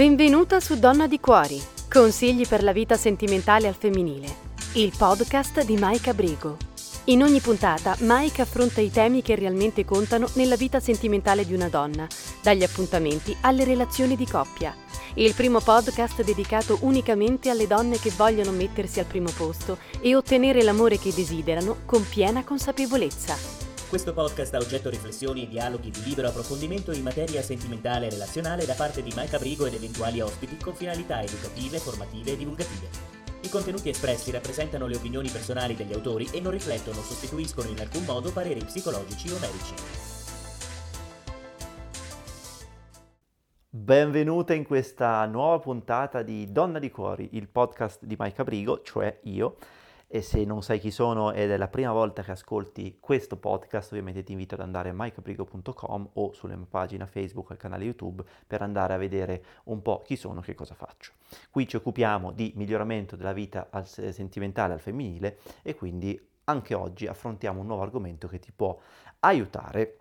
[0.00, 1.60] Benvenuta su Donna di Cuori,
[1.92, 4.34] consigli per la vita sentimentale al femminile,
[4.76, 6.56] il podcast di Maika Brigo.
[7.04, 11.68] In ogni puntata Maika affronta i temi che realmente contano nella vita sentimentale di una
[11.68, 12.06] donna,
[12.42, 14.74] dagli appuntamenti alle relazioni di coppia.
[15.16, 20.62] Il primo podcast dedicato unicamente alle donne che vogliono mettersi al primo posto e ottenere
[20.62, 23.59] l'amore che desiderano con piena consapevolezza.
[23.90, 28.64] Questo podcast ha oggetto riflessioni e dialoghi di libero approfondimento in materia sentimentale e relazionale
[28.64, 32.88] da parte di Maika Brigo ed eventuali ospiti con finalità educative, formative e divulgative.
[33.42, 37.80] I contenuti espressi rappresentano le opinioni personali degli autori e non riflettono o sostituiscono in
[37.80, 39.74] alcun modo pareri psicologici o medici.
[43.70, 49.18] Benvenute in questa nuova puntata di Donna di Cuori, il podcast di Maika Brigo, cioè
[49.24, 49.56] io
[50.12, 53.92] e se non sai chi sono ed è la prima volta che ascolti questo podcast,
[53.92, 58.24] ovviamente ti invito ad andare a mikeabrigo.com o sulla mia pagina Facebook al canale YouTube
[58.44, 61.12] per andare a vedere un po' chi sono e che cosa faccio.
[61.48, 67.06] Qui ci occupiamo di miglioramento della vita al, sentimentale al femminile e quindi anche oggi
[67.06, 68.76] affrontiamo un nuovo argomento che ti può
[69.20, 69.98] aiutare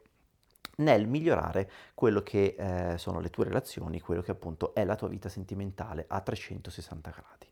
[0.78, 5.08] nel migliorare quello che eh, sono le tue relazioni, quello che appunto è la tua
[5.08, 7.48] vita sentimentale a 360 gradi.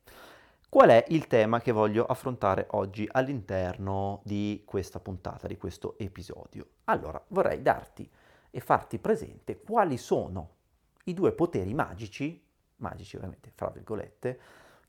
[0.69, 6.67] Qual è il tema che voglio affrontare oggi all'interno di questa puntata, di questo episodio?
[6.85, 8.07] Allora, vorrei darti
[8.51, 10.55] e farti presente quali sono
[11.05, 12.43] i due poteri magici,
[12.77, 14.39] magici ovviamente fra virgolette,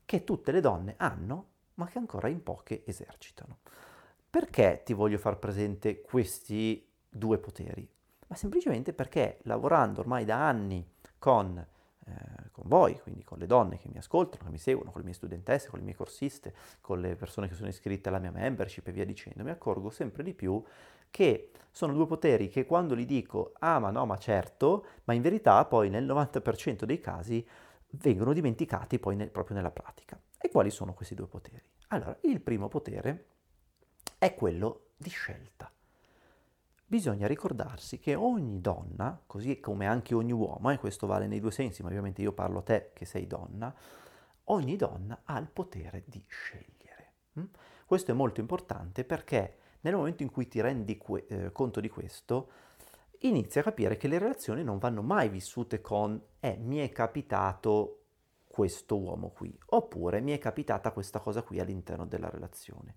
[0.03, 3.59] che tutte le donne hanno, ma che ancora in poche esercitano.
[4.29, 7.89] Perché ti voglio far presente questi due poteri?
[8.27, 10.85] Ma semplicemente perché lavorando ormai da anni
[11.17, 11.65] con
[12.09, 15.05] eh, con voi, quindi con le donne che mi ascoltano, che mi seguono, con le
[15.05, 18.87] mie studentesse, con le mie corsiste, con le persone che sono iscritte alla mia membership
[18.87, 20.61] e via dicendo, mi accorgo sempre di più
[21.09, 25.21] che sono due poteri che quando li dico, ah ma no, ma certo, ma in
[25.21, 27.45] verità poi nel 90% dei casi
[27.91, 30.19] vengono dimenticati poi nel, proprio nella pratica.
[30.37, 31.61] E quali sono questi due poteri?
[31.89, 33.25] Allora, il primo potere
[34.17, 35.71] è quello di scelta
[36.89, 41.51] bisogna ricordarsi che ogni donna, così come anche ogni uomo, e questo vale nei due
[41.51, 43.71] sensi, ma ovviamente io parlo a te che sei donna,
[44.45, 47.13] ogni donna ha il potere di scegliere.
[47.39, 47.43] Mm?
[47.85, 51.89] Questo è molto importante perché nel momento in cui ti rendi que- eh, conto di
[51.89, 52.49] questo,
[53.19, 57.97] inizi a capire che le relazioni non vanno mai vissute con eh, mi è capitato
[58.47, 62.95] questo uomo qui, oppure mi è capitata questa cosa qui all'interno della relazione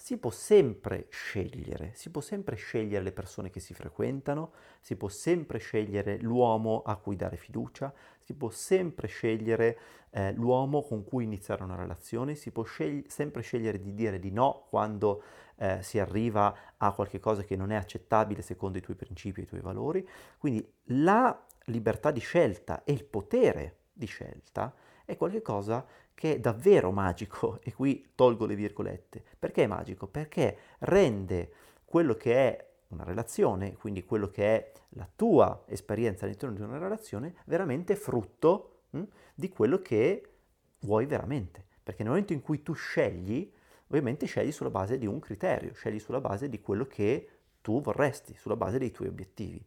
[0.00, 5.08] si può sempre scegliere, si può sempre scegliere le persone che si frequentano, si può
[5.08, 9.78] sempre scegliere l'uomo a cui dare fiducia, si può sempre scegliere
[10.08, 14.30] eh, l'uomo con cui iniziare una relazione, si può scegli- sempre scegliere di dire di
[14.30, 15.22] no quando
[15.56, 19.46] eh, si arriva a qualcosa che non è accettabile secondo i tuoi principi e i
[19.46, 20.08] tuoi valori.
[20.38, 24.74] Quindi la libertà di scelta e il potere di scelta
[25.04, 25.84] è qualcosa
[26.20, 29.24] che è davvero magico, e qui tolgo le virgolette.
[29.38, 30.06] Perché è magico?
[30.06, 31.50] Perché rende
[31.82, 36.76] quello che è una relazione, quindi quello che è la tua esperienza all'interno di una
[36.76, 40.32] relazione, veramente frutto mh, hm, di quello che
[40.80, 41.64] vuoi veramente.
[41.82, 43.50] Perché nel momento in cui tu scegli,
[43.86, 47.28] ovviamente scegli sulla base di un criterio, scegli sulla base di quello che
[47.62, 49.66] tu vorresti, sulla base dei tuoi obiettivi.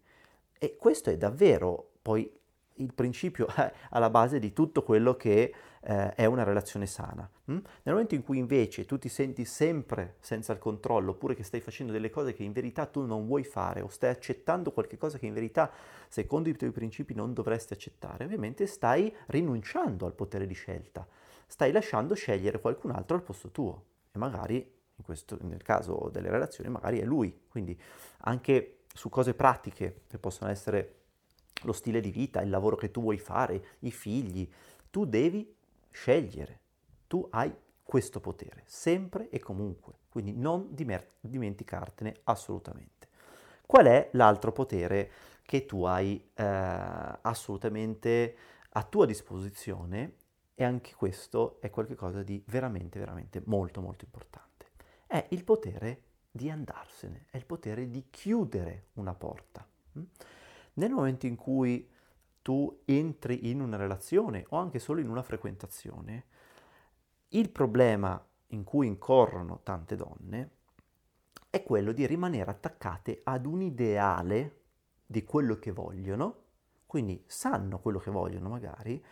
[0.60, 2.32] E questo è davvero poi
[2.76, 3.48] il principio
[3.90, 7.30] alla base di tutto quello che eh, è una relazione sana.
[7.46, 7.52] Hm?
[7.54, 11.60] Nel momento in cui invece tu ti senti sempre senza il controllo, oppure che stai
[11.60, 15.26] facendo delle cose che in verità tu non vuoi fare, o stai accettando qualcosa che
[15.26, 15.72] in verità
[16.08, 21.06] secondo i tuoi principi non dovresti accettare, ovviamente stai rinunciando al potere di scelta,
[21.48, 24.72] stai lasciando scegliere qualcun altro al posto tuo e magari
[25.04, 27.78] questo, nel caso delle relazioni magari è lui, quindi
[28.20, 31.03] anche su cose pratiche che possono essere
[31.64, 34.50] lo stile di vita, il lavoro che tu vuoi fare, i figli.
[34.90, 35.56] Tu devi
[35.90, 36.60] scegliere.
[37.08, 37.54] Tu hai
[37.84, 39.94] questo potere, sempre e comunque.
[40.10, 40.74] Quindi non
[41.20, 43.08] dimenticartene assolutamente.
[43.66, 45.12] Qual è l'altro potere
[45.46, 48.36] che tu hai eh, assolutamente
[48.70, 50.16] a tua disposizione?
[50.56, 54.68] E anche questo è qualcosa di veramente, veramente molto, molto importante.
[55.08, 59.68] È il potere di andarsene, è il potere di chiudere una porta.
[59.98, 60.04] Mm?
[60.74, 61.90] Nel momento in cui
[62.42, 66.26] tu entri in una relazione o anche solo in una frequentazione,
[67.30, 70.50] il problema in cui incorrono tante donne
[71.50, 74.62] è quello di rimanere attaccate ad un ideale
[75.06, 76.42] di quello che vogliono,
[76.86, 79.04] quindi sanno quello che vogliono magari,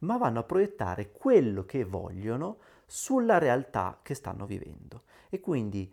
[0.00, 5.04] ma vanno a proiettare quello che vogliono sulla realtà che stanno vivendo.
[5.30, 5.92] E quindi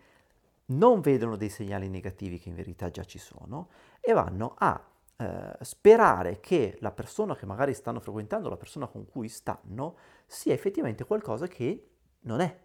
[0.65, 3.69] non vedono dei segnali negativi che in verità già ci sono
[3.99, 9.05] e vanno a eh, sperare che la persona che magari stanno frequentando, la persona con
[9.05, 11.89] cui stanno, sia effettivamente qualcosa che
[12.21, 12.59] non è.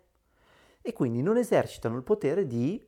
[0.80, 2.86] E quindi non esercitano il potere di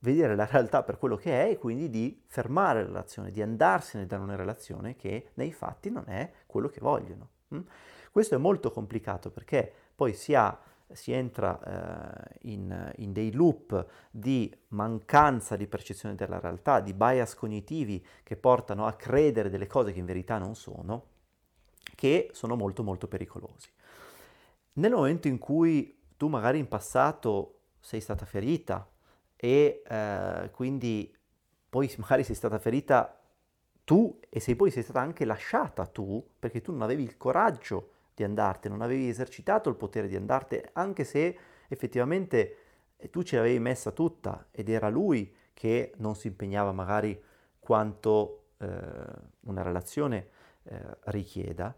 [0.00, 4.06] vedere la realtà per quello che è e quindi di fermare la relazione, di andarsene
[4.06, 7.30] da una relazione che nei fatti non è quello che vogliono.
[7.54, 7.60] Mm?
[8.12, 10.58] Questo è molto complicato perché poi si, ha,
[10.92, 11.60] si entra
[12.32, 18.36] eh, in, in, dei loop di mancanza di percezione della realtà, di bias cognitivi che
[18.36, 21.06] portano a credere delle cose che in verità non sono,
[21.94, 23.70] che sono molto molto pericolosi.
[24.74, 28.88] Nel momento in cui tu magari in passato sei stata ferita
[29.34, 31.14] e eh, quindi
[31.68, 33.20] poi magari sei stata ferita
[33.84, 37.90] tu e se poi sei stata anche lasciata tu perché tu non avevi il coraggio
[38.16, 42.56] di andartene, non avevi esercitato il potere di andartene, anche se effettivamente
[42.96, 47.22] eh, tu ce l'avevi messa tutta ed era lui che non si impegnava magari
[47.58, 48.68] quanto eh,
[49.40, 50.28] una relazione
[50.62, 51.74] eh, richieda.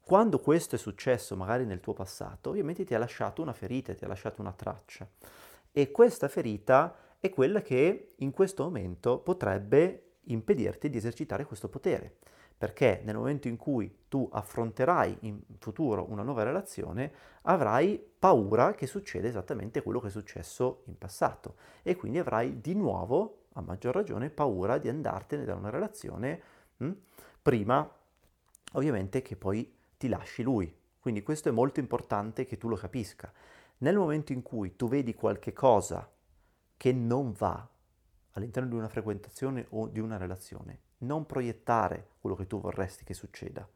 [0.00, 4.04] Quando questo è successo magari nel tuo passato, ovviamente ti ha lasciato una ferita, ti
[4.04, 5.06] ha lasciato una traccia.
[5.70, 12.16] E questa ferita è quella che in questo momento potrebbe impedirti di esercitare questo potere.
[12.56, 17.10] Perché nel momento in cui tu affronterai in futuro una nuova relazione,
[17.42, 21.56] avrai paura che succeda esattamente quello che è successo in passato.
[21.82, 26.42] E quindi avrai di nuovo, a maggior ragione, paura di andartene da una relazione
[26.76, 26.92] hm,
[27.40, 27.90] prima,
[28.72, 30.70] ovviamente, che poi ti lasci lui.
[31.00, 33.32] Quindi questo è molto importante che tu lo capisca.
[33.78, 36.06] Nel momento in cui tu vedi qualche cosa
[36.76, 37.69] che non va
[38.32, 43.14] all'interno di una frequentazione o di una relazione, non proiettare quello che tu vorresti che
[43.14, 43.68] succeda,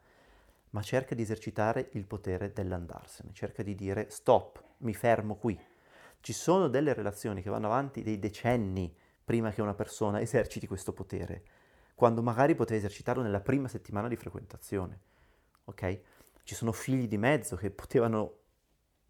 [0.71, 5.59] ma cerca di esercitare il potere dell'andarsene, cerca di dire stop, mi fermo qui.
[6.21, 10.93] Ci sono delle relazioni che vanno avanti dei decenni prima che una persona eserciti questo
[10.93, 11.45] potere,
[11.95, 15.01] quando magari poteva esercitarlo nella prima settimana di frequentazione.
[15.65, 16.01] Ok?
[16.43, 18.43] Ci sono figli di mezzo che potevano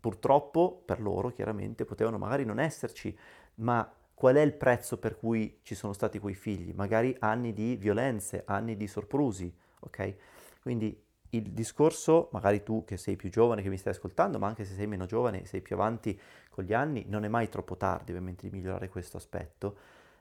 [0.04, 3.18] Purtroppo per loro chiaramente potevano magari non esserci,
[3.54, 6.72] ma qual è il prezzo per cui ci sono stati quei figli?
[6.72, 10.14] Magari anni di violenze, anni di sorprusi, ok?
[10.62, 14.64] Quindi il discorso, magari tu che sei più giovane che mi stai ascoltando, ma anche
[14.64, 16.18] se sei meno giovane, sei più avanti
[16.48, 19.76] con gli anni, non è mai troppo tardi ovviamente di migliorare questo aspetto,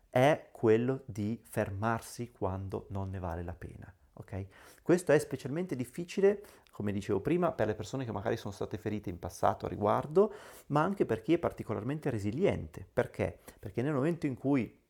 [0.10, 3.94] è quello di fermarsi quando non ne vale la pena.
[4.14, 4.46] ok?
[4.82, 6.44] Questo è specialmente difficile
[6.74, 10.34] come dicevo prima, per le persone che magari sono state ferite in passato a riguardo,
[10.68, 12.86] ma anche per chi è particolarmente resiliente.
[12.92, 13.38] Perché?
[13.60, 14.82] Perché nel momento in cui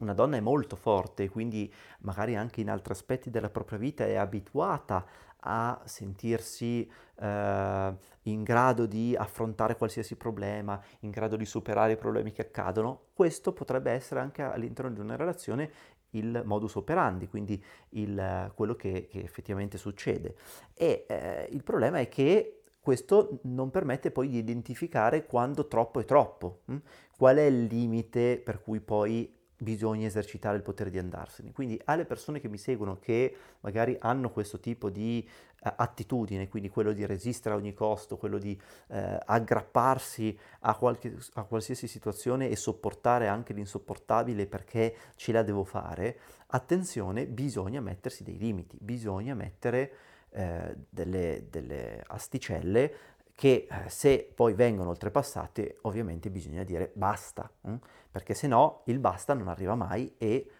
[0.00, 4.16] una donna è molto forte quindi magari anche in altri aspetti della propria vita è
[4.16, 5.04] abituata
[5.40, 6.88] a sentirsi
[7.20, 13.06] eh, in grado di affrontare qualsiasi problema, in grado di superare i problemi che accadono,
[13.14, 15.70] questo potrebbe essere anche all'interno di una relazione
[16.10, 20.34] il modus operandi, quindi il, quello che, che, effettivamente succede.
[20.74, 26.04] E eh, il problema è che questo non permette poi di identificare quando troppo è
[26.04, 26.76] troppo, hm?
[27.16, 31.52] qual è il limite per cui poi bisogna esercitare il potere di andarsene.
[31.52, 36.68] Quindi alle persone che mi seguono che magari hanno questo tipo di uh, attitudine, quindi
[36.68, 38.58] quello di resistere a ogni costo, quello di
[38.88, 38.94] uh,
[39.24, 46.18] aggrapparsi a, qualche, a, qualsiasi situazione e sopportare anche l'insopportabile perché ce la devo fare,
[46.48, 49.92] attenzione, bisogna mettersi dei limiti, bisogna mettere
[50.30, 57.76] uh, delle, delle asticelle che eh, se poi vengono oltrepassate ovviamente bisogna dire basta, hm?
[58.10, 60.50] perché se no il basta non arriva mai e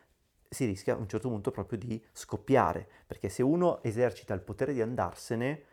[0.49, 4.73] si rischia a un certo punto proprio di scoppiare, perché se uno esercita il potere
[4.75, 5.65] di andarsene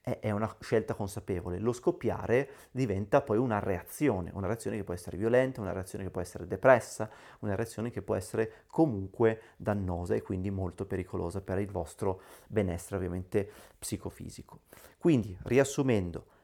[0.00, 5.16] è una scelta consapevole, lo scoppiare diventa poi una reazione, una reazione che può essere
[5.16, 7.10] violenta, una reazione che può essere depressa,
[7.40, 12.94] una reazione che può essere comunque dannosa e quindi molto pericolosa per il vostro benessere
[12.94, 14.60] ovviamente psicofisico.
[14.96, 16.34] Quindi riassumendo,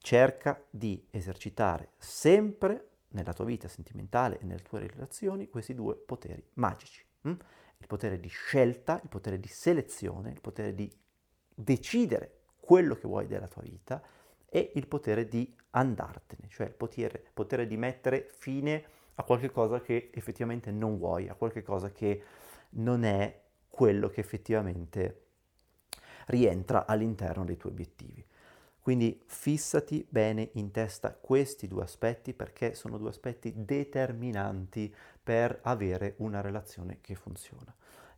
[0.00, 6.42] cerca di esercitare sempre nella tua vita sentimentale e nelle tue relazioni questi due poteri
[6.54, 7.04] magici.
[7.22, 7.34] Hm?
[7.78, 10.90] Il potere di scelta, il potere di selezione, il potere di
[11.54, 14.02] decidere quello che vuoi della tua vita
[14.48, 19.80] e il potere di andartene, cioè il potere, potere di mettere fine a qualche cosa
[19.80, 22.22] che effettivamente non vuoi, a qualche cosa che
[22.70, 25.26] non è quello che effettivamente
[26.26, 28.24] rientra all'interno dei tuoi obiettivi.
[28.90, 34.92] Quindi fissati bene in testa questi due aspetti perché sono due aspetti determinanti
[35.22, 37.72] per avere una relazione che funziona.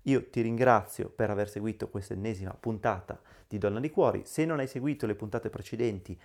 [0.05, 4.23] Io ti ringrazio per aver seguito questa ennesima puntata di Donna di Cuori.
[4.25, 6.19] Se non hai seguito le puntate precedenti,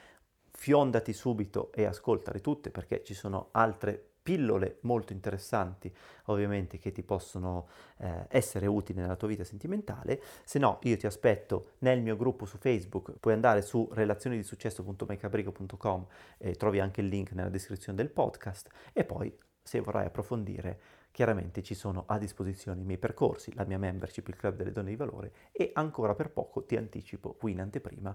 [0.49, 5.89] fiondati subito e ascoltale tutte perché ci sono altre pillole molto interessanti
[6.25, 7.69] ovviamente che ti possono
[7.99, 10.21] eh, essere utili nella tua vita sentimentale.
[10.43, 16.07] Se no io ti aspetto nel mio gruppo su Facebook, puoi andare su relazionidisuccesso.maicabrico.com
[16.39, 20.77] e trovi anche il link nella descrizione del podcast e poi se vorrai approfondire
[21.11, 24.89] chiaramente ci sono a disposizione i miei percorsi, la mia membership, il club delle donne
[24.89, 28.13] di valore e ancora per poco ti anticipo qui in anteprima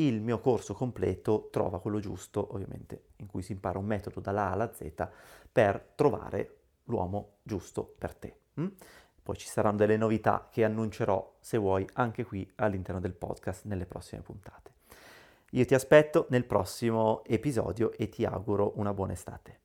[0.00, 4.48] il mio corso completo trova quello giusto, ovviamente, in cui si impara un metodo dalla
[4.48, 4.92] A alla Z
[5.50, 8.36] per trovare l'uomo giusto per te.
[8.60, 8.66] Mm?
[9.22, 13.86] Poi ci saranno delle novità che annuncerò, se vuoi, anche qui all'interno del podcast nelle
[13.86, 14.72] prossime puntate.
[15.52, 19.60] Io ti aspetto nel prossimo episodio e ti auguro una buona estate.